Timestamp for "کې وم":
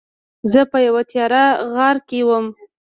2.07-2.45